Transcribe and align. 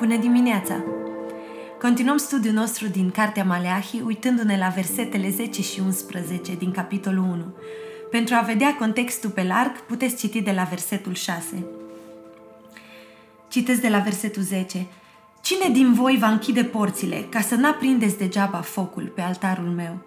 Bună 0.00 0.16
dimineața! 0.16 0.84
Continuăm 1.80 2.16
studiul 2.16 2.54
nostru 2.54 2.86
din 2.86 3.10
Cartea 3.10 3.44
Maleahi, 3.44 4.00
uitându-ne 4.04 4.58
la 4.58 4.68
versetele 4.68 5.30
10 5.30 5.62
și 5.62 5.80
11 5.80 6.54
din 6.54 6.70
capitolul 6.70 7.22
1. 7.22 7.54
Pentru 8.10 8.34
a 8.34 8.40
vedea 8.40 8.74
contextul 8.74 9.30
pe 9.30 9.42
larg, 9.42 9.80
puteți 9.80 10.16
citi 10.16 10.40
de 10.40 10.50
la 10.50 10.62
versetul 10.62 11.14
6. 11.14 11.64
Citesc 13.48 13.80
de 13.80 13.88
la 13.88 13.98
versetul 13.98 14.42
10. 14.42 14.86
Cine 15.40 15.68
din 15.72 15.92
voi 15.92 16.16
va 16.20 16.28
închide 16.28 16.64
porțile 16.64 17.26
ca 17.28 17.40
să 17.40 17.54
n-aprindeți 17.54 18.18
degeaba 18.18 18.58
focul 18.60 19.12
pe 19.14 19.20
altarul 19.20 19.68
meu? 19.68 19.98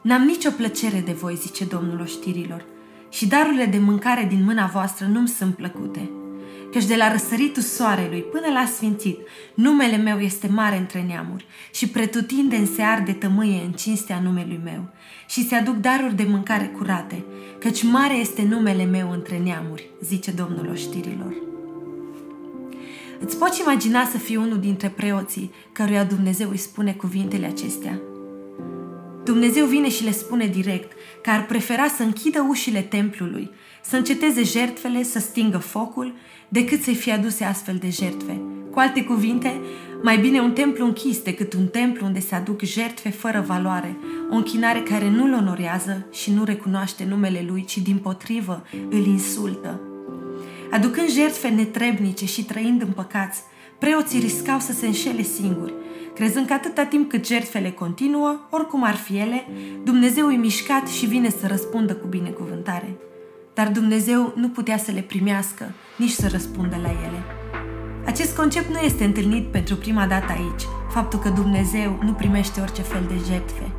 N-am 0.00 0.22
nicio 0.22 0.50
plăcere 0.50 1.00
de 1.00 1.12
voi, 1.12 1.34
zice 1.34 1.64
Domnul 1.64 2.00
oștirilor, 2.00 2.64
și 3.08 3.26
darurile 3.26 3.66
de 3.66 3.78
mâncare 3.78 4.26
din 4.28 4.44
mâna 4.44 4.66
voastră 4.66 5.06
nu-mi 5.06 5.28
sunt 5.28 5.54
plăcute– 5.54 6.10
căci 6.72 6.84
de 6.84 6.96
la 6.96 7.12
răsăritul 7.12 7.62
soarelui 7.62 8.20
până 8.20 8.46
la 8.52 8.66
sfințit, 8.74 9.18
numele 9.54 9.96
meu 9.96 10.18
este 10.18 10.46
mare 10.46 10.76
între 10.76 11.02
neamuri 11.02 11.46
și 11.72 11.88
pretutindeni 11.88 12.66
se 12.66 12.82
arde 12.82 13.12
tămâie 13.12 13.62
în 13.64 13.72
cinstea 13.72 14.20
numelui 14.20 14.60
meu 14.64 14.88
și 15.28 15.46
se 15.46 15.54
aduc 15.54 15.76
daruri 15.76 16.16
de 16.16 16.26
mâncare 16.28 16.66
curate, 16.76 17.24
căci 17.58 17.82
mare 17.82 18.14
este 18.14 18.42
numele 18.42 18.84
meu 18.84 19.10
între 19.10 19.38
neamuri, 19.38 19.90
zice 20.02 20.30
Domnul 20.30 20.68
oștirilor. 20.70 21.34
Îți 23.20 23.38
poți 23.38 23.60
imagina 23.60 24.04
să 24.04 24.18
fii 24.18 24.36
unul 24.36 24.58
dintre 24.58 24.88
preoții 24.88 25.52
căruia 25.72 26.04
Dumnezeu 26.04 26.50
îi 26.50 26.56
spune 26.56 26.92
cuvintele 26.92 27.46
acestea? 27.46 28.00
Dumnezeu 29.26 29.66
vine 29.66 29.88
și 29.88 30.04
le 30.04 30.10
spune 30.10 30.46
direct 30.46 30.92
că 31.22 31.30
ar 31.30 31.46
prefera 31.46 31.88
să 31.88 32.02
închidă 32.02 32.46
ușile 32.48 32.80
templului, 32.80 33.50
să 33.82 33.96
înceteze 33.96 34.42
jertfele, 34.42 35.02
să 35.02 35.18
stingă 35.18 35.58
focul 35.58 36.14
decât 36.48 36.82
să-i 36.82 36.94
fie 36.94 37.12
aduse 37.12 37.44
astfel 37.44 37.76
de 37.80 37.90
jertfe. 37.90 38.40
Cu 38.70 38.78
alte 38.78 39.04
cuvinte, 39.04 39.60
mai 40.02 40.18
bine 40.18 40.40
un 40.40 40.52
templu 40.52 40.84
închis 40.84 41.18
decât 41.18 41.52
un 41.52 41.66
templu 41.66 42.06
unde 42.06 42.20
se 42.20 42.34
aduc 42.34 42.62
jertfe 42.62 43.10
fără 43.10 43.44
valoare, 43.46 43.96
o 44.30 44.34
închinare 44.34 44.80
care 44.80 45.10
nu-l 45.10 45.32
onorează 45.32 46.06
și 46.12 46.32
nu 46.32 46.44
recunoaște 46.44 47.04
numele 47.08 47.44
lui, 47.48 47.64
ci 47.64 47.78
din 47.78 47.96
potrivă 47.96 48.66
îl 48.90 49.06
insultă. 49.06 49.80
Aducând 50.70 51.10
jertfe 51.10 51.48
netrebnice 51.48 52.26
și 52.26 52.44
trăind 52.44 52.82
în 52.82 52.90
păcați, 52.94 53.42
preoții 53.78 54.20
riscau 54.20 54.58
să 54.58 54.72
se 54.72 54.86
înșele 54.86 55.22
singuri, 55.22 55.74
crezând 56.14 56.46
că 56.46 56.52
atâta 56.52 56.84
timp 56.84 57.10
cât 57.10 57.26
jertfele 57.26 57.70
continuă, 57.70 58.40
oricum 58.50 58.82
ar 58.82 58.94
fi 58.94 59.16
ele, 59.16 59.46
Dumnezeu 59.84 60.26
îi 60.26 60.36
mișcat 60.36 60.88
și 60.88 61.06
vine 61.06 61.30
să 61.30 61.46
răspundă 61.46 61.94
cu 61.94 62.06
binecuvântare 62.06 62.96
dar 63.58 63.68
Dumnezeu 63.68 64.32
nu 64.34 64.48
putea 64.48 64.76
să 64.76 64.90
le 64.90 65.00
primească, 65.00 65.64
nici 65.96 66.10
să 66.10 66.28
răspundă 66.30 66.76
la 66.82 66.88
ele. 66.88 67.20
Acest 68.06 68.36
concept 68.36 68.68
nu 68.68 68.78
este 68.78 69.04
întâlnit 69.04 69.46
pentru 69.46 69.76
prima 69.76 70.06
dată 70.06 70.32
aici, 70.32 70.62
faptul 70.90 71.18
că 71.18 71.28
Dumnezeu 71.28 71.98
nu 72.02 72.12
primește 72.12 72.60
orice 72.60 72.82
fel 72.82 73.02
de 73.08 73.14
jertfe. 73.28 73.70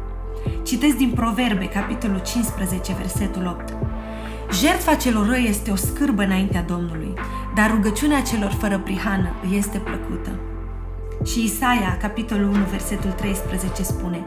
Citesc 0.63 0.95
din 0.95 1.11
Proverbe, 1.11 1.65
capitolul 1.65 2.21
15, 2.21 2.93
versetul 2.93 3.45
8. 3.45 3.73
Jertfa 4.51 4.95
celor 4.95 5.27
răi 5.27 5.45
este 5.49 5.71
o 5.71 5.75
scârbă 5.75 6.23
înaintea 6.23 6.61
Domnului, 6.61 7.13
dar 7.55 7.71
rugăciunea 7.71 8.21
celor 8.21 8.51
fără 8.51 8.79
prihană 8.79 9.29
îi 9.43 9.57
este 9.57 9.77
plăcută. 9.77 10.29
Și 11.25 11.43
Isaia, 11.43 11.97
capitolul 12.01 12.47
1, 12.47 12.63
versetul 12.69 13.11
13 13.11 13.83
spune 13.83 14.25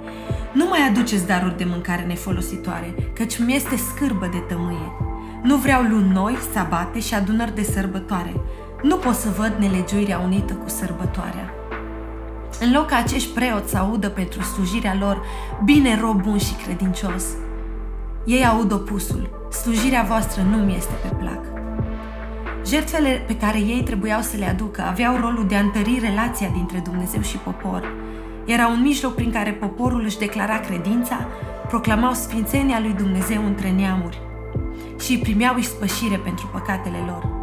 Nu 0.52 0.66
mai 0.68 0.78
aduceți 0.88 1.26
daruri 1.26 1.56
de 1.56 1.64
mâncare 1.64 2.02
nefolositoare, 2.02 2.94
căci 3.14 3.38
mi 3.38 3.54
este 3.54 3.76
scârbă 3.76 4.28
de 4.32 4.38
tămâie. 4.38 4.92
Nu 5.42 5.56
vreau 5.56 5.82
luni 5.82 6.12
noi, 6.12 6.36
sabate 6.52 7.00
și 7.00 7.14
adunări 7.14 7.54
de 7.54 7.62
sărbătoare. 7.62 8.34
Nu 8.82 8.96
pot 8.96 9.14
să 9.14 9.28
văd 9.36 9.54
nelegiuirea 9.58 10.18
unită 10.18 10.52
cu 10.52 10.68
sărbătoarea. 10.68 11.54
În 12.60 12.72
loc 12.72 12.86
ca 12.86 12.96
acești 12.96 13.32
preoți 13.32 13.70
să 13.70 13.76
audă 13.76 14.08
pentru 14.08 14.42
slujirea 14.42 14.96
lor, 15.00 15.22
bine 15.64 16.00
rob 16.00 16.22
bun 16.22 16.38
și 16.38 16.54
credincios, 16.64 17.24
ei 18.24 18.46
aud 18.46 18.72
opusul. 18.72 19.39
Slujirea 19.50 20.02
voastră 20.02 20.42
nu 20.42 20.56
mi 20.56 20.76
este 20.76 20.92
pe 21.02 21.14
plac. 21.14 21.40
Jertfele 22.66 23.24
pe 23.26 23.36
care 23.36 23.58
ei 23.58 23.82
trebuiau 23.82 24.20
să 24.20 24.36
le 24.36 24.44
aducă 24.44 24.82
aveau 24.82 25.16
rolul 25.16 25.46
de 25.48 25.54
a 25.54 25.60
întări 25.60 25.98
relația 26.00 26.48
dintre 26.48 26.78
Dumnezeu 26.78 27.20
și 27.22 27.36
popor. 27.36 27.94
Era 28.44 28.66
un 28.66 28.80
mijloc 28.82 29.14
prin 29.14 29.32
care 29.32 29.50
poporul 29.50 30.04
își 30.04 30.18
declara 30.18 30.58
credința, 30.58 31.26
proclamau 31.68 32.12
sfințenia 32.12 32.80
lui 32.80 32.92
Dumnezeu 32.92 33.44
între 33.44 33.70
neamuri 33.70 34.20
și 35.00 35.18
primeau 35.18 35.56
ispășire 35.58 36.16
pentru 36.16 36.48
păcatele 36.52 36.98
lor. 37.06 37.39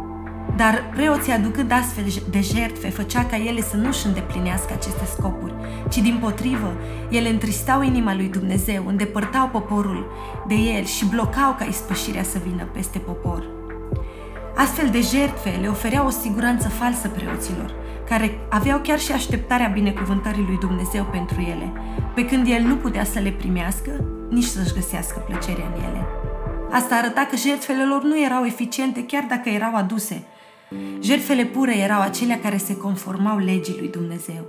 Dar 0.58 0.84
preoții 0.94 1.32
aducând 1.32 1.72
astfel 1.72 2.04
de 2.30 2.40
jertfe 2.40 2.88
făcea 2.90 3.24
ca 3.24 3.36
ele 3.36 3.60
să 3.60 3.76
nu-și 3.76 4.06
îndeplinească 4.06 4.72
aceste 4.72 5.04
scopuri, 5.04 5.54
ci 5.90 5.98
din 5.98 6.18
potrivă, 6.20 6.72
ele 7.10 7.28
întristau 7.28 7.82
inima 7.82 8.14
lui 8.14 8.28
Dumnezeu, 8.28 8.86
îndepărtau 8.86 9.48
poporul 9.48 10.12
de 10.48 10.54
el 10.54 10.84
și 10.84 11.06
blocau 11.06 11.54
ca 11.58 11.64
ispășirea 11.64 12.22
să 12.22 12.38
vină 12.46 12.64
peste 12.72 12.98
popor. 12.98 13.44
Astfel 14.56 14.88
de 14.90 15.00
jertfe 15.00 15.58
le 15.60 15.68
ofereau 15.68 16.06
o 16.06 16.10
siguranță 16.10 16.68
falsă 16.68 17.08
preoților, 17.08 17.74
care 18.08 18.38
aveau 18.48 18.78
chiar 18.78 18.98
și 18.98 19.12
așteptarea 19.12 19.66
binecuvântării 19.66 20.44
lui 20.46 20.58
Dumnezeu 20.58 21.04
pentru 21.04 21.40
ele, 21.40 21.72
pe 22.14 22.24
când 22.24 22.48
el 22.48 22.62
nu 22.62 22.76
putea 22.76 23.04
să 23.04 23.18
le 23.18 23.30
primească, 23.30 23.90
nici 24.30 24.44
să-și 24.44 24.74
găsească 24.74 25.18
plăcerea 25.18 25.66
în 25.74 25.82
ele. 25.82 26.06
Asta 26.70 26.94
arăta 26.94 27.26
că 27.30 27.36
jertfele 27.36 27.84
lor 27.84 28.02
nu 28.02 28.22
erau 28.22 28.44
eficiente 28.44 29.04
chiar 29.06 29.24
dacă 29.28 29.48
erau 29.48 29.74
aduse. 29.74 30.22
Jertfele 31.00 31.44
pure 31.44 31.76
erau 31.76 32.00
acelea 32.00 32.40
care 32.40 32.56
se 32.56 32.76
conformau 32.76 33.38
legii 33.38 33.76
lui 33.78 33.88
Dumnezeu. 33.88 34.46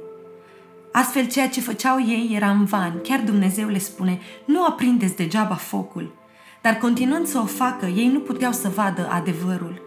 Astfel, 0.92 1.28
ceea 1.28 1.50
ce 1.50 1.62
făceau 1.62 2.00
ei 2.00 2.32
era 2.36 2.50
în 2.50 2.66
van. 2.66 3.00
Chiar 3.04 3.20
Dumnezeu 3.20 3.68
le 3.68 3.78
spune, 3.78 4.20
nu 4.46 4.66
aprindeți 4.66 5.16
degeaba 5.16 5.56
focul. 5.56 6.14
Dar 6.62 6.74
continuând 6.74 7.28
să 7.28 7.40
o 7.40 7.46
facă, 7.46 7.86
ei 7.86 8.08
nu 8.08 8.20
puteau 8.20 8.52
să 8.52 8.70
vadă 8.70 9.10
adevărul. 9.12 9.82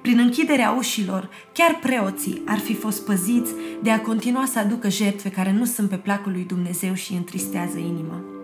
Prin 0.00 0.18
închiderea 0.18 0.70
ușilor, 0.70 1.28
chiar 1.52 1.78
preoții 1.82 2.42
ar 2.46 2.58
fi 2.58 2.74
fost 2.74 3.04
păziți 3.04 3.52
de 3.82 3.90
a 3.90 4.00
continua 4.00 4.44
să 4.44 4.58
aducă 4.58 4.88
jertfe 4.88 5.30
care 5.30 5.52
nu 5.52 5.64
sunt 5.64 5.88
pe 5.88 5.96
placul 5.96 6.32
lui 6.32 6.44
Dumnezeu 6.44 6.94
și 6.94 7.12
întristează 7.12 7.78
inima. 7.78 8.35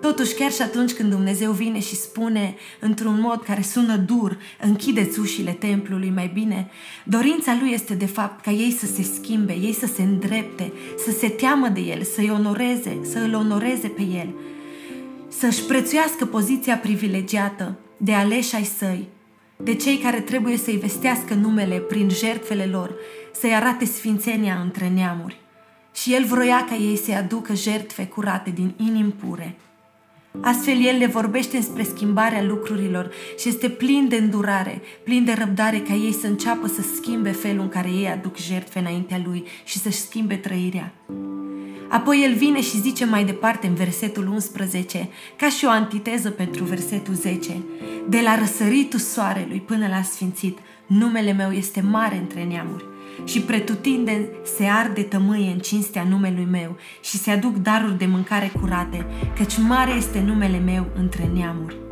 Totuși, 0.00 0.34
chiar 0.34 0.52
și 0.52 0.62
atunci 0.62 0.92
când 0.92 1.10
Dumnezeu 1.10 1.52
vine 1.52 1.80
și 1.80 1.96
spune 1.96 2.54
într-un 2.80 3.20
mod 3.20 3.42
care 3.42 3.62
sună 3.62 3.96
dur, 3.96 4.38
închideți 4.60 5.20
ușile 5.20 5.50
templului 5.50 6.10
mai 6.14 6.30
bine, 6.34 6.70
dorința 7.04 7.56
lui 7.60 7.72
este 7.72 7.94
de 7.94 8.06
fapt 8.06 8.44
ca 8.44 8.50
ei 8.50 8.70
să 8.70 8.86
se 8.86 9.02
schimbe, 9.02 9.52
ei 9.52 9.72
să 9.72 9.86
se 9.86 10.02
îndrepte, 10.02 10.72
să 11.04 11.10
se 11.10 11.28
teamă 11.28 11.68
de 11.68 11.80
el, 11.80 12.02
să-i 12.02 12.30
onoreze, 12.30 12.98
să 13.02 13.18
îl 13.18 13.34
onoreze 13.34 13.88
pe 13.88 14.02
el, 14.02 14.34
să-și 15.28 15.62
prețuiască 15.62 16.24
poziția 16.24 16.76
privilegiată 16.76 17.78
de 17.96 18.12
aleși 18.12 18.54
ai 18.54 18.64
săi, 18.64 19.08
de 19.56 19.74
cei 19.74 19.96
care 19.96 20.20
trebuie 20.20 20.56
să-i 20.56 20.76
vestească 20.76 21.34
numele 21.34 21.76
prin 21.76 22.08
jertfele 22.08 22.64
lor, 22.64 22.94
să-i 23.32 23.54
arate 23.54 23.84
sfințenia 23.84 24.60
între 24.62 24.88
neamuri. 24.88 25.40
Și 25.94 26.14
el 26.14 26.24
vroia 26.24 26.64
ca 26.68 26.74
ei 26.74 26.96
să-i 26.96 27.14
aducă 27.14 27.54
jertfe 27.54 28.06
curate 28.06 28.50
din 28.50 28.74
inimi 28.76 29.10
pure. 29.10 29.56
Astfel 30.40 30.84
el 30.84 30.98
le 30.98 31.06
vorbește 31.06 31.60
spre 31.60 31.82
schimbarea 31.82 32.42
lucrurilor 32.42 33.10
și 33.38 33.48
este 33.48 33.68
plin 33.68 34.08
de 34.08 34.16
îndurare, 34.16 34.80
plin 35.04 35.24
de 35.24 35.32
răbdare 35.32 35.78
ca 35.78 35.94
ei 35.94 36.12
să 36.12 36.26
înceapă 36.26 36.66
să 36.66 36.82
schimbe 36.94 37.30
felul 37.30 37.60
în 37.60 37.68
care 37.68 37.88
ei 37.88 38.08
aduc 38.08 38.36
jertfe 38.36 38.78
înaintea 38.78 39.20
lui 39.24 39.44
și 39.64 39.78
să-și 39.78 39.98
schimbe 39.98 40.34
trăirea. 40.34 40.92
Apoi 41.88 42.22
el 42.24 42.34
vine 42.34 42.60
și 42.60 42.80
zice 42.80 43.04
mai 43.04 43.24
departe 43.24 43.66
în 43.66 43.74
versetul 43.74 44.26
11, 44.26 45.08
ca 45.36 45.48
și 45.48 45.64
o 45.64 45.70
antiteză 45.70 46.30
pentru 46.30 46.64
versetul 46.64 47.14
10, 47.14 47.62
de 48.08 48.20
la 48.20 48.38
răsăritul 48.38 48.98
soarelui 48.98 49.60
până 49.60 49.86
la 49.88 50.02
sfințit, 50.02 50.58
numele 50.86 51.32
meu 51.32 51.50
este 51.50 51.80
mare 51.80 52.16
între 52.16 52.44
neamuri 52.44 52.84
și 53.24 53.40
pretutindeni 53.40 54.28
se 54.56 54.64
arde 54.64 55.02
tămâie 55.02 55.50
în 55.50 55.58
cinstea 55.58 56.02
numelui 56.02 56.46
meu 56.50 56.76
și 57.00 57.16
se 57.16 57.30
aduc 57.30 57.56
daruri 57.56 57.98
de 57.98 58.06
mâncare 58.06 58.52
curate, 58.60 59.06
căci 59.36 59.58
mare 59.58 59.92
este 59.92 60.20
numele 60.20 60.58
meu 60.58 60.86
între 60.96 61.30
neamuri. 61.34 61.87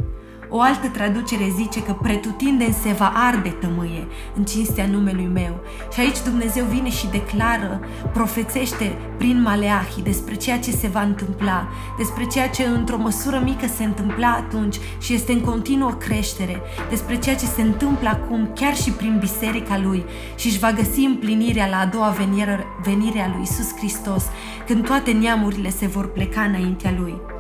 O 0.49 0.61
altă 0.61 0.89
traducere 0.89 1.53
zice 1.57 1.83
că 1.83 1.93
pretutindeni 1.93 2.77
se 2.83 2.93
va 2.93 3.13
arde 3.15 3.49
tămâie 3.49 4.07
în 4.37 4.45
cinstea 4.45 4.87
numelui 4.87 5.31
meu. 5.33 5.61
Și 5.93 6.01
aici 6.01 6.23
Dumnezeu 6.25 6.65
vine 6.65 6.91
și 6.91 7.07
declară, 7.07 7.81
profețește 8.13 8.99
prin 9.19 9.43
Maleahi 9.43 10.03
despre 10.03 10.35
ceea 10.35 10.59
ce 10.59 10.71
se 10.71 10.87
va 10.87 11.03
întâmpla, 11.03 11.69
despre 11.97 12.25
ceea 12.25 12.49
ce 12.49 12.65
într-o 12.65 12.99
măsură 12.99 13.41
mică 13.45 13.67
se 13.67 13.85
întâmpla 13.85 14.33
atunci 14.33 14.77
și 14.99 15.15
este 15.15 15.33
în 15.33 15.41
continuă 15.41 15.91
creștere, 15.91 16.61
despre 16.89 17.19
ceea 17.19 17.37
ce 17.37 17.47
se 17.47 17.63
întâmplă 17.63 18.09
acum 18.09 18.51
chiar 18.55 18.77
și 18.77 18.91
prin 18.91 19.17
biserica 19.19 19.79
lui 19.79 20.05
și 20.37 20.47
își 20.47 20.59
va 20.59 20.73
găsi 20.73 21.01
împlinirea 21.01 21.67
la 21.67 21.79
a 21.79 21.87
doua 21.87 22.09
venire, 22.09 22.67
venire 22.83 23.21
a 23.21 23.29
lui 23.29 23.43
Isus 23.43 23.77
Hristos, 23.77 24.25
când 24.67 24.87
toate 24.87 25.11
neamurile 25.11 25.71
se 25.71 25.87
vor 25.87 26.13
pleca 26.13 26.41
înaintea 26.41 26.95
lui. 26.99 27.36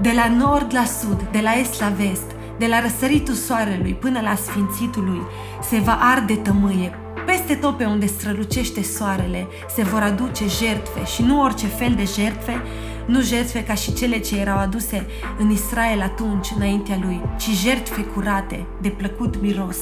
De 0.00 0.12
la 0.14 0.28
nord 0.28 0.72
la 0.72 0.84
sud, 0.84 1.28
de 1.32 1.40
la 1.40 1.58
est 1.58 1.80
la 1.80 1.88
vest, 1.88 2.30
de 2.58 2.66
la 2.66 2.80
răsăritul 2.80 3.34
soarelui 3.34 3.94
până 3.94 4.20
la 4.20 4.34
sfințitul 4.34 5.04
lui, 5.04 5.22
se 5.62 5.78
va 5.78 5.98
arde 6.00 6.34
tămâie 6.34 6.98
peste 7.26 7.54
tot 7.54 7.76
pe 7.76 7.84
unde 7.84 8.06
strălucește 8.06 8.82
soarele 8.82 9.46
se 9.74 9.82
vor 9.82 10.02
aduce 10.02 10.44
jertfe 10.46 11.04
și 11.04 11.22
nu 11.22 11.42
orice 11.42 11.66
fel 11.66 11.94
de 11.94 12.04
jertfe, 12.04 12.62
nu 13.06 13.20
jertfe 13.20 13.64
ca 13.64 13.74
și 13.74 13.92
cele 13.92 14.18
ce 14.18 14.38
erau 14.38 14.58
aduse 14.58 15.06
în 15.38 15.50
Israel 15.50 16.00
atunci 16.02 16.52
înaintea 16.56 16.98
lui, 17.02 17.22
ci 17.38 17.48
jertfe 17.48 18.02
curate, 18.02 18.66
de 18.80 18.88
plăcut 18.88 19.40
miros. 19.40 19.76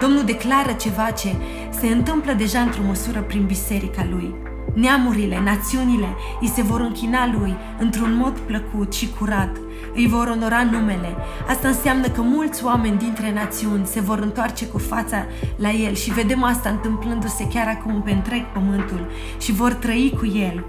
Domnul 0.00 0.24
declară 0.24 0.72
ceva 0.72 1.10
ce 1.10 1.34
se 1.80 1.86
întâmplă 1.86 2.32
deja 2.32 2.60
într-o 2.60 2.82
măsură 2.86 3.20
prin 3.20 3.44
biserica 3.46 4.06
lui. 4.10 4.34
Neamurile, 4.74 5.40
națiunile 5.44 6.06
îi 6.40 6.48
se 6.48 6.62
vor 6.62 6.80
închina 6.80 7.26
lui 7.26 7.56
într-un 7.78 8.14
mod 8.14 8.38
plăcut 8.38 8.92
și 8.92 9.10
curat, 9.18 9.56
îi 9.94 10.08
vor 10.08 10.26
onora 10.26 10.62
numele. 10.62 11.16
Asta 11.48 11.68
înseamnă 11.68 12.08
că 12.08 12.22
mulți 12.22 12.64
oameni 12.64 12.98
dintre 12.98 13.32
națiuni 13.32 13.86
se 13.86 14.00
vor 14.00 14.18
întoarce 14.18 14.66
cu 14.66 14.78
fața 14.78 15.26
la 15.56 15.70
el 15.70 15.94
și 15.94 16.12
vedem 16.12 16.42
asta 16.42 16.68
întâmplându-se 16.68 17.48
chiar 17.48 17.66
acum 17.66 18.02
pe 18.02 18.10
întreg 18.10 18.44
pământul 18.52 19.10
și 19.40 19.52
vor 19.52 19.72
trăi 19.72 20.14
cu 20.18 20.26
el. 20.26 20.64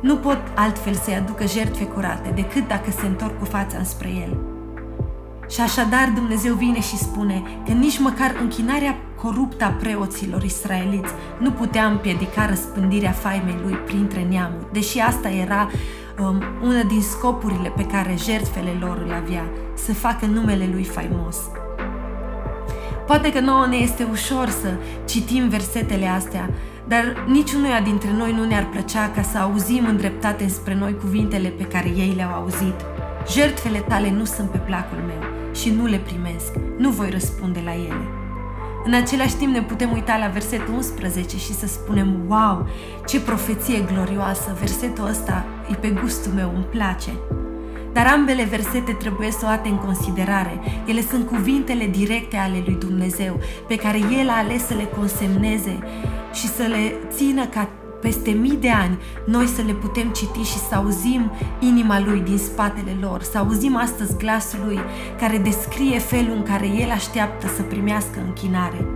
Nu 0.00 0.16
pot 0.16 0.40
altfel 0.54 0.94
să-i 0.94 1.14
aducă 1.14 1.46
jertfe 1.46 1.84
curate 1.84 2.30
decât 2.34 2.68
dacă 2.68 2.90
se 2.90 3.06
întorc 3.06 3.38
cu 3.38 3.44
fața 3.44 3.78
înspre 3.78 4.08
el. 4.08 4.53
Și 5.48 5.60
așadar 5.60 6.12
Dumnezeu 6.14 6.54
vine 6.54 6.80
și 6.80 6.96
spune 6.96 7.42
că 7.66 7.72
nici 7.72 7.98
măcar 7.98 8.36
închinarea 8.40 8.96
coruptă 9.22 9.64
a 9.64 9.68
preoților 9.68 10.42
israeliți 10.42 11.12
nu 11.38 11.50
putea 11.50 11.86
împiedica 11.86 12.46
răspândirea 12.46 13.10
faimei 13.10 13.58
lui 13.62 13.72
printre 13.72 14.26
neamuri, 14.30 14.72
deși 14.72 14.98
asta 14.98 15.28
era 15.28 15.70
um, 16.20 16.42
una 16.62 16.82
din 16.82 17.02
scopurile 17.02 17.72
pe 17.76 17.84
care 17.84 18.14
jertfele 18.24 18.76
lor 18.80 19.02
îl 19.06 19.12
avea, 19.12 19.44
să 19.74 19.94
facă 19.94 20.26
numele 20.26 20.68
lui 20.72 20.84
faimos. 20.84 21.36
Poate 23.06 23.32
că 23.32 23.40
nouă 23.40 23.66
ne 23.66 23.76
este 23.76 24.06
ușor 24.10 24.48
să 24.48 24.74
citim 25.04 25.48
versetele 25.48 26.06
astea, 26.06 26.50
dar 26.88 27.24
niciunuia 27.26 27.80
dintre 27.80 28.12
noi 28.16 28.32
nu 28.32 28.44
ne-ar 28.44 28.68
plăcea 28.68 29.10
ca 29.14 29.22
să 29.22 29.38
auzim 29.38 29.86
îndreptate 29.86 30.48
spre 30.48 30.74
noi 30.74 30.96
cuvintele 30.96 31.48
pe 31.48 31.64
care 31.64 31.88
ei 31.88 32.12
le-au 32.16 32.32
auzit. 32.32 32.74
Jertfele 33.32 33.78
tale 33.78 34.10
nu 34.10 34.24
sunt 34.24 34.50
pe 34.50 34.58
placul 34.58 34.98
meu 35.06 35.33
și 35.54 35.70
nu 35.70 35.86
le 35.86 35.96
primesc, 35.96 36.52
nu 36.76 36.90
voi 36.90 37.10
răspunde 37.10 37.60
la 37.64 37.74
ele. 37.74 38.08
În 38.84 38.94
același 38.94 39.34
timp 39.34 39.52
ne 39.52 39.62
putem 39.62 39.92
uita 39.92 40.16
la 40.16 40.26
versetul 40.26 40.74
11 40.74 41.36
și 41.36 41.52
să 41.52 41.66
spunem, 41.66 42.20
wow, 42.28 42.68
ce 43.06 43.20
profeție 43.20 43.80
glorioasă, 43.92 44.56
versetul 44.58 45.06
ăsta 45.06 45.44
e 45.70 45.74
pe 45.74 45.90
gustul 45.90 46.32
meu, 46.32 46.52
îmi 46.54 46.64
place. 46.64 47.10
Dar 47.92 48.06
ambele 48.06 48.44
versete 48.44 48.92
trebuie 48.92 49.30
să 49.30 49.38
o 49.42 49.46
luate 49.46 49.68
în 49.68 49.76
considerare. 49.76 50.60
Ele 50.86 51.00
sunt 51.00 51.26
cuvintele 51.26 51.86
directe 51.86 52.36
ale 52.36 52.62
lui 52.64 52.76
Dumnezeu, 52.78 53.40
pe 53.68 53.76
care 53.76 53.98
El 53.98 54.28
a 54.28 54.36
ales 54.36 54.66
să 54.66 54.74
le 54.74 54.88
consemneze 54.98 55.78
și 56.32 56.46
să 56.46 56.62
le 56.62 56.94
țină 57.10 57.46
ca 57.46 57.68
peste 58.04 58.30
mii 58.30 58.58
de 58.60 58.70
ani 58.70 58.98
noi 59.26 59.46
să 59.46 59.62
le 59.66 59.72
putem 59.72 60.08
citi 60.08 60.42
și 60.42 60.58
să 60.68 60.74
auzim 60.74 61.30
inima 61.60 62.00
Lui 62.00 62.20
din 62.20 62.38
spatele 62.38 62.96
lor, 63.00 63.22
să 63.22 63.38
auzim 63.38 63.76
astăzi 63.76 64.16
glasul 64.16 64.58
Lui 64.64 64.78
care 65.20 65.38
descrie 65.38 65.98
felul 65.98 66.36
în 66.36 66.42
care 66.42 66.66
El 66.66 66.90
așteaptă 66.90 67.46
să 67.56 67.62
primească 67.62 68.18
închinare. 68.26 68.86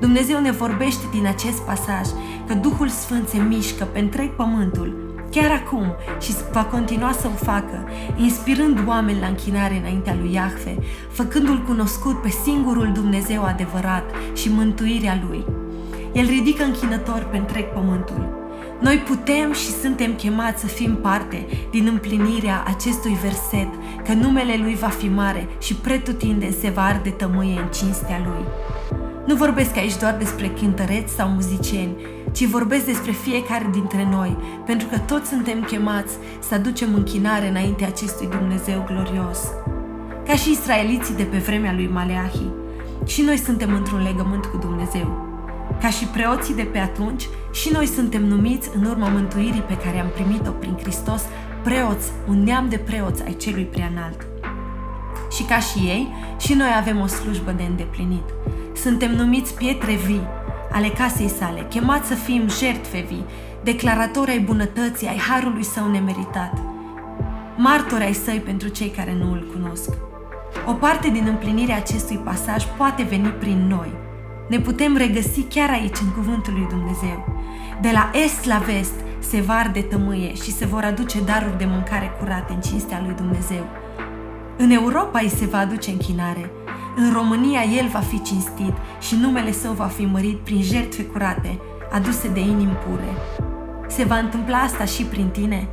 Dumnezeu 0.00 0.40
ne 0.40 0.50
vorbește 0.50 1.04
din 1.12 1.26
acest 1.26 1.60
pasaj 1.60 2.06
că 2.46 2.54
Duhul 2.54 2.88
Sfânt 2.88 3.28
se 3.28 3.38
mișcă 3.38 3.84
pe 3.84 3.98
întreg 3.98 4.30
pământul 4.30 5.08
chiar 5.30 5.50
acum 5.50 5.84
și 6.20 6.32
va 6.52 6.64
continua 6.64 7.12
să 7.12 7.26
o 7.26 7.44
facă, 7.44 7.88
inspirând 8.16 8.78
oameni 8.86 9.20
la 9.20 9.26
închinare 9.26 9.78
înaintea 9.78 10.16
lui 10.20 10.32
Iahve, 10.32 10.78
făcându-l 11.10 11.62
cunoscut 11.66 12.22
pe 12.22 12.28
singurul 12.28 12.90
Dumnezeu 12.92 13.44
adevărat 13.44 14.04
și 14.34 14.48
mântuirea 14.48 15.22
lui. 15.28 15.44
El 16.12 16.26
ridică 16.26 16.64
închinători 16.64 17.24
pe 17.30 17.36
întreg 17.36 17.64
pământul. 17.64 18.39
Noi 18.80 18.96
putem 18.96 19.52
și 19.52 19.70
suntem 19.80 20.14
chemați 20.14 20.60
să 20.60 20.66
fim 20.66 20.94
parte 20.94 21.46
din 21.70 21.86
împlinirea 21.86 22.64
acestui 22.66 23.18
verset, 23.22 23.68
că 24.04 24.12
numele 24.12 24.56
Lui 24.62 24.74
va 24.74 24.88
fi 24.88 25.08
mare 25.08 25.48
și 25.58 25.74
pretutinde 25.74 26.50
se 26.50 26.70
va 26.70 26.82
arde 26.82 27.10
tămâie 27.10 27.58
în 27.60 27.68
cinstea 27.68 28.20
Lui. 28.24 28.44
Nu 29.26 29.34
vorbesc 29.34 29.76
aici 29.76 29.96
doar 29.96 30.16
despre 30.16 30.48
cântăreți 30.48 31.12
sau 31.12 31.28
muzicieni, 31.28 31.96
ci 32.32 32.46
vorbesc 32.46 32.84
despre 32.84 33.10
fiecare 33.10 33.68
dintre 33.72 34.08
noi, 34.10 34.36
pentru 34.66 34.88
că 34.88 34.98
toți 34.98 35.28
suntem 35.28 35.62
chemați 35.62 36.12
să 36.38 36.54
aducem 36.54 36.94
închinare 36.94 37.48
înainte 37.48 37.84
acestui 37.84 38.28
Dumnezeu 38.28 38.84
glorios. 38.86 39.38
Ca 40.26 40.34
și 40.34 40.50
israeliții 40.50 41.14
de 41.14 41.22
pe 41.22 41.36
vremea 41.36 41.72
lui 41.72 41.90
Maleahi, 41.92 42.46
și 43.06 43.22
noi 43.22 43.36
suntem 43.36 43.74
într-un 43.74 44.02
legământ 44.02 44.44
cu 44.44 44.56
Dumnezeu. 44.56 45.29
Ca 45.80 45.90
și 45.90 46.04
preoții 46.04 46.54
de 46.54 46.62
pe 46.62 46.78
atunci, 46.78 47.28
și 47.52 47.70
noi 47.72 47.86
suntem 47.86 48.24
numiți 48.24 48.70
în 48.74 48.84
urma 48.84 49.08
mântuirii 49.08 49.64
pe 49.66 49.76
care 49.76 49.98
am 50.00 50.08
primit-o 50.14 50.50
prin 50.50 50.76
Hristos, 50.80 51.22
preoți, 51.62 52.10
un 52.28 52.42
neam 52.42 52.68
de 52.68 52.76
preoți 52.76 53.22
ai 53.24 53.36
celui 53.36 53.64
preanalt. 53.64 54.26
Și 55.30 55.42
ca 55.42 55.58
și 55.58 55.78
ei, 55.78 56.14
și 56.38 56.54
noi 56.54 56.68
avem 56.78 57.00
o 57.00 57.06
slujbă 57.06 57.50
de 57.50 57.62
îndeplinit. 57.62 58.24
Suntem 58.74 59.10
numiți 59.10 59.54
pietre 59.54 59.94
vii 59.94 60.26
ale 60.72 60.88
casei 60.88 61.28
sale, 61.28 61.66
chemați 61.68 62.08
să 62.08 62.14
fim 62.14 62.48
jertfe 62.48 63.04
vii, 63.08 63.24
declaratori 63.62 64.30
ai 64.30 64.38
bunătății, 64.38 65.08
ai 65.08 65.18
harului 65.18 65.64
său 65.64 65.90
nemeritat, 65.90 66.58
martori 67.56 68.04
ai 68.04 68.12
săi 68.12 68.42
pentru 68.44 68.68
cei 68.68 68.88
care 68.88 69.16
nu 69.18 69.32
îl 69.32 69.50
cunosc. 69.52 69.90
O 70.66 70.72
parte 70.72 71.08
din 71.08 71.26
împlinirea 71.28 71.76
acestui 71.76 72.16
pasaj 72.16 72.64
poate 72.76 73.02
veni 73.02 73.28
prin 73.28 73.66
noi– 73.66 73.92
ne 74.50 74.60
putem 74.60 74.96
regăsi 74.96 75.42
chiar 75.42 75.70
aici, 75.70 75.96
în 76.02 76.10
Cuvântul 76.12 76.52
lui 76.52 76.66
Dumnezeu. 76.68 77.24
De 77.80 77.90
la 77.92 78.10
est 78.24 78.44
la 78.44 78.58
vest 78.58 78.94
se 79.18 79.40
var 79.40 79.70
de 79.72 79.80
tămâie 79.80 80.34
și 80.34 80.52
se 80.52 80.66
vor 80.66 80.84
aduce 80.84 81.20
daruri 81.20 81.58
de 81.58 81.64
mâncare 81.64 82.10
curate 82.18 82.52
în 82.52 82.60
cinstea 82.60 83.02
lui 83.04 83.14
Dumnezeu. 83.14 83.66
În 84.56 84.70
Europa 84.70 85.18
îi 85.22 85.28
se 85.28 85.46
va 85.46 85.58
aduce 85.58 85.90
închinare. 85.90 86.50
În 86.96 87.12
România 87.12 87.60
el 87.62 87.88
va 87.88 87.98
fi 87.98 88.22
cinstit 88.22 88.72
și 89.00 89.14
numele 89.14 89.52
său 89.52 89.72
va 89.72 89.84
fi 89.84 90.04
mărit 90.04 90.38
prin 90.38 90.62
jertfe 90.62 91.02
curate, 91.02 91.58
aduse 91.92 92.28
de 92.28 92.40
inimi 92.40 92.78
pure. 92.86 93.12
Se 93.88 94.04
va 94.04 94.18
întâmpla 94.18 94.58
asta 94.58 94.84
și 94.84 95.02
prin 95.02 95.28
tine? 95.28 95.68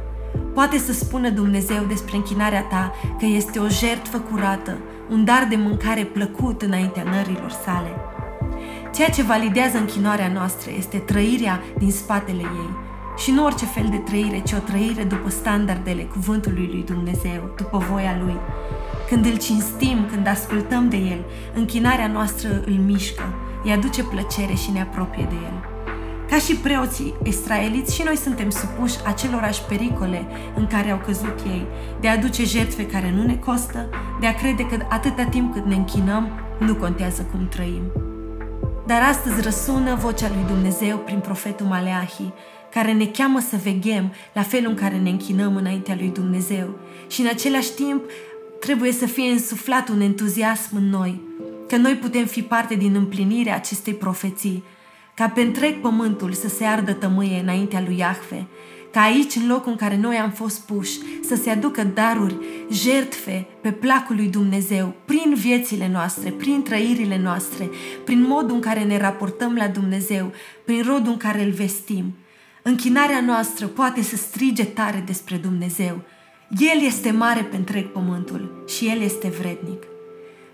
Poate 0.54 0.78
să 0.78 0.94
spună 0.94 1.30
Dumnezeu 1.30 1.84
despre 1.88 2.16
închinarea 2.16 2.62
ta 2.62 2.94
că 3.20 3.26
este 3.26 3.60
o 3.60 3.68
jertfă 3.68 4.18
curată, 4.18 4.78
un 5.10 5.26
dar 5.26 5.46
de 5.50 5.56
mâncare 5.56 6.04
plăcut 6.04 6.62
înaintea 6.62 7.04
nărilor 7.04 7.50
sale. 7.50 8.07
Ceea 8.98 9.10
ce 9.10 9.24
validează 9.24 9.78
închinoarea 9.78 10.28
noastră 10.28 10.72
este 10.78 10.98
trăirea 10.98 11.62
din 11.78 11.92
spatele 11.92 12.42
ei 12.42 12.70
și 13.18 13.32
nu 13.32 13.46
orice 13.46 13.66
fel 13.66 13.88
de 13.90 13.98
trăire, 13.98 14.40
ci 14.40 14.52
o 14.52 14.58
trăire 14.58 15.04
după 15.04 15.30
standardele 15.30 16.02
cuvântului 16.02 16.70
lui 16.72 16.84
Dumnezeu, 16.84 17.54
după 17.58 17.78
voia 17.78 18.18
lui. 18.24 18.38
Când 19.10 19.26
îl 19.26 19.38
cinstim, 19.38 20.06
când 20.12 20.28
ascultăm 20.28 20.90
de 20.90 20.98
el, 20.98 21.26
închinarea 21.56 22.08
noastră 22.08 22.64
îl 22.66 22.74
mișcă, 22.74 23.24
îi 23.64 23.72
aduce 23.72 24.04
plăcere 24.04 24.54
și 24.54 24.72
ne 24.72 24.82
apropie 24.82 25.28
de 25.30 25.36
el. 25.36 25.66
Ca 26.30 26.38
și 26.38 26.56
preoții 26.56 27.14
israeliți 27.24 27.96
și 27.96 28.04
noi 28.06 28.16
suntem 28.18 28.50
supuși 28.50 28.98
acelorași 29.06 29.64
pericole 29.64 30.28
în 30.56 30.68
care 30.68 30.92
au 30.92 31.02
căzut 31.06 31.40
ei, 31.46 31.68
de 32.00 32.08
a 32.08 32.12
aduce 32.12 32.46
jertfe 32.46 32.86
care 32.86 33.14
nu 33.16 33.24
ne 33.24 33.36
costă, 33.36 33.90
de 34.20 34.28
a 34.28 34.34
crede 34.34 34.66
că 34.66 34.78
atâta 34.90 35.24
timp 35.24 35.54
cât 35.54 35.66
ne 35.66 35.76
închinăm, 35.76 36.30
nu 36.60 36.76
contează 36.76 37.28
cum 37.32 37.48
trăim. 37.48 38.07
Dar 38.88 39.02
astăzi 39.02 39.42
răsună 39.42 39.96
vocea 39.96 40.28
lui 40.34 40.44
Dumnezeu 40.48 40.98
prin 40.98 41.20
profetul 41.20 41.66
Maleahi, 41.66 42.32
care 42.72 42.94
ne 42.94 43.06
cheamă 43.06 43.40
să 43.40 43.56
veghem 43.64 44.14
la 44.34 44.42
felul 44.42 44.70
în 44.70 44.76
care 44.76 44.98
ne 44.98 45.10
închinăm 45.10 45.56
înaintea 45.56 45.96
lui 46.00 46.10
Dumnezeu. 46.10 46.80
Și 47.08 47.22
în 47.22 47.28
același 47.28 47.72
timp 47.72 48.04
trebuie 48.60 48.92
să 48.92 49.06
fie 49.06 49.32
însuflat 49.32 49.90
un 49.90 50.02
entuziasm 50.02 50.76
în 50.76 50.90
noi, 50.90 51.22
că 51.68 51.76
noi 51.76 51.96
putem 51.96 52.26
fi 52.26 52.42
parte 52.42 52.76
din 52.76 52.96
împlinirea 52.96 53.56
acestei 53.56 53.94
profeții, 53.94 54.64
ca 55.14 55.28
pe 55.28 55.42
întreg 55.42 55.80
pământul 55.82 56.34
să 56.34 56.48
se 56.48 56.64
ardă 56.64 56.94
tămâie 56.94 57.40
înaintea 57.40 57.84
lui 57.86 57.98
Iahve, 57.98 58.48
ca 58.92 59.02
aici, 59.02 59.36
în 59.36 59.48
locul 59.48 59.72
în 59.72 59.78
care 59.78 59.98
noi 59.98 60.16
am 60.16 60.30
fost 60.30 60.60
puși, 60.62 61.00
să 61.24 61.36
se 61.36 61.50
aducă 61.50 61.84
daruri, 61.84 62.38
jertfe 62.72 63.48
pe 63.62 63.72
placul 63.72 64.16
lui 64.16 64.28
Dumnezeu, 64.28 64.94
prin 65.06 65.34
viețile 65.36 65.90
noastre, 65.92 66.30
prin 66.30 66.62
trăirile 66.64 67.20
noastre, 67.24 67.70
prin 68.06 68.22
modul 68.22 68.56
în 68.56 68.62
care 68.62 68.84
ne 68.84 68.98
raportăm 68.98 69.56
la 69.56 69.68
Dumnezeu, 69.68 70.32
prin 70.66 70.84
rodul 70.84 71.12
în 71.12 71.18
care 71.18 71.44
îl 71.44 71.52
vestim. 71.52 72.16
Închinarea 72.64 73.22
noastră 73.22 73.66
poate 73.66 74.02
să 74.02 74.16
strige 74.16 74.64
tare 74.66 75.04
despre 75.06 75.36
Dumnezeu. 75.36 76.02
El 76.50 76.86
este 76.86 77.12
mare 77.12 77.42
pe 77.42 77.56
întreg 77.56 77.86
pământul 77.86 78.64
și 78.68 78.88
El 78.88 79.02
este 79.02 79.28
vrednic. 79.28 79.84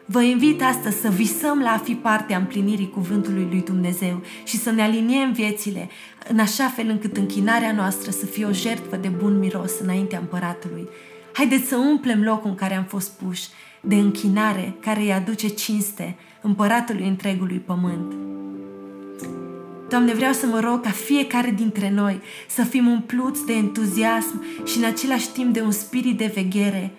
Vă 0.05 0.22
invit 0.22 0.62
astăzi 0.62 1.01
să 1.01 1.10
visăm 1.10 1.60
la 1.60 1.72
a 1.72 1.77
fi 1.77 1.95
parte 1.95 2.33
a 2.33 2.38
împlinirii 2.38 2.89
cuvântului 2.89 3.48
lui 3.50 3.62
Dumnezeu 3.62 4.22
și 4.43 4.57
să 4.57 4.72
ne 4.72 4.81
aliniem 4.81 5.31
viețile 5.31 5.89
în 6.29 6.39
așa 6.39 6.67
fel 6.67 6.88
încât 6.89 7.17
închinarea 7.17 7.72
noastră 7.72 8.12
să 8.12 8.25
fie 8.25 8.45
o 8.45 8.51
jertfă 8.51 8.95
de 8.95 9.07
bun 9.07 9.39
miros 9.39 9.79
înaintea 9.79 10.19
împăratului. 10.19 10.88
Haideți 11.33 11.67
să 11.67 11.77
umplem 11.77 12.24
locul 12.24 12.50
în 12.50 12.55
care 12.55 12.75
am 12.75 12.83
fost 12.83 13.12
puși 13.12 13.48
de 13.81 13.95
închinare 13.95 14.75
care 14.79 15.00
îi 15.00 15.13
aduce 15.13 15.48
cinste 15.48 16.15
împăratului 16.41 17.07
întregului 17.07 17.57
pământ. 17.57 18.13
Doamne, 19.89 20.13
vreau 20.13 20.33
să 20.33 20.45
mă 20.45 20.60
rog 20.60 20.81
ca 20.81 20.89
fiecare 20.89 21.53
dintre 21.55 21.89
noi 21.89 22.22
să 22.48 22.63
fim 22.63 22.88
umpluți 22.88 23.45
de 23.45 23.53
entuziasm 23.53 24.43
și 24.65 24.77
în 24.77 24.83
același 24.83 25.29
timp 25.29 25.53
de 25.53 25.62
un 25.62 25.72
spirit 25.72 26.17
de 26.17 26.31
veghere, 26.33 26.91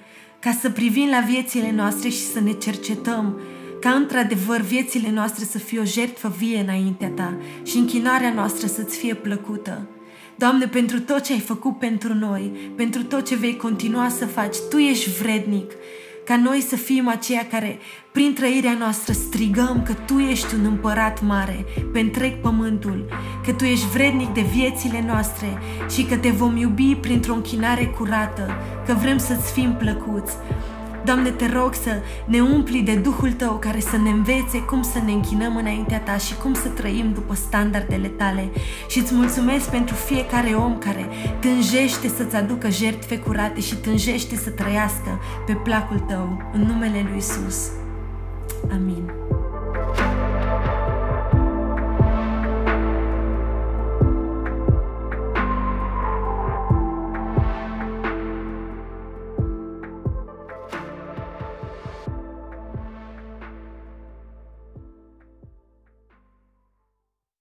ca 0.45 0.59
să 0.61 0.71
privim 0.71 1.09
la 1.09 1.21
viețile 1.21 1.73
noastre 1.73 2.09
și 2.09 2.23
să 2.23 2.41
ne 2.41 2.53
cercetăm, 2.53 3.41
ca 3.81 3.91
într-adevăr 3.91 4.61
viețile 4.61 5.11
noastre 5.11 5.45
să 5.45 5.59
fie 5.59 5.81
o 5.81 5.85
jertfă 5.85 6.35
vie 6.39 6.59
înaintea 6.59 7.09
Ta 7.09 7.37
și 7.63 7.77
închinarea 7.77 8.33
noastră 8.33 8.67
să-ți 8.67 8.97
fie 8.97 9.15
plăcută. 9.15 9.89
Doamne, 10.37 10.67
pentru 10.67 11.01
tot 11.01 11.21
ce 11.23 11.33
ai 11.33 11.39
făcut 11.39 11.79
pentru 11.79 12.15
noi, 12.15 12.73
pentru 12.77 13.05
tot 13.05 13.27
ce 13.27 13.35
vei 13.35 13.57
continua 13.57 14.09
să 14.09 14.27
faci, 14.27 14.57
Tu 14.71 14.77
ești 14.77 15.11
vrednic 15.11 15.73
ca 16.25 16.37
noi 16.37 16.61
să 16.69 16.77
fim 16.77 17.09
aceia 17.09 17.47
care, 17.51 17.79
prin 18.13 18.35
trăirea 18.35 18.77
noastră, 18.79 19.13
strigăm 19.13 19.83
că 19.83 19.93
Tu 19.93 20.19
ești 20.19 20.55
un 20.55 20.65
împărat 20.65 21.23
mare 21.23 21.65
pe 21.93 22.01
întreg 22.01 22.41
pământul, 22.41 23.05
că 23.45 23.53
Tu 23.53 23.65
ești 23.65 23.87
vrednic 23.87 24.29
de 24.29 24.41
viețile 24.41 25.05
noastre 25.07 25.59
și 25.95 26.05
că 26.05 26.17
Te 26.17 26.31
vom 26.31 26.57
iubi 26.57 26.95
printr-o 26.95 27.35
închinare 27.35 27.87
curată, 27.87 28.51
că 28.87 28.93
vrem 28.93 29.19
să-ți 29.19 29.53
fim 29.53 29.75
plăcuți. 29.79 30.35
Doamne, 31.05 31.31
te 31.31 31.47
rog 31.53 31.75
să 31.75 31.91
ne 32.27 32.41
umpli 32.41 32.83
de 32.83 32.95
Duhul 32.95 33.33
Tău 33.33 33.53
care 33.53 33.81
să 33.81 33.97
ne 33.97 34.11
învețe 34.11 34.59
cum 34.59 34.83
să 34.83 34.99
ne 35.05 35.13
închinăm 35.13 35.57
înaintea 35.57 36.01
Ta 36.01 36.17
și 36.17 36.35
cum 36.37 36.55
să 36.55 36.69
trăim 36.69 37.13
după 37.13 37.35
standardele 37.35 38.09
Tale. 38.09 38.51
Și 38.89 38.99
îți 38.99 39.15
mulțumesc 39.15 39.71
pentru 39.71 39.95
fiecare 39.95 40.51
om 40.51 40.79
care 40.79 41.09
tânjește 41.39 42.09
să-ți 42.09 42.37
aducă 42.37 42.71
jertfe 42.71 43.19
curate 43.19 43.61
și 43.61 43.77
tânjește 43.77 44.37
să 44.37 44.51
trăiască 44.51 45.21
pe 45.47 45.53
placul 45.53 45.99
Tău, 45.99 46.51
în 46.53 46.61
numele 46.61 47.07
Lui 47.09 47.17
Isus. 47.17 47.71
Amin. 48.73 49.13